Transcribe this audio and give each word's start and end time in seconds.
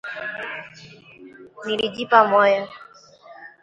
Nilijipa 1.63 2.19
moyo 2.31 2.63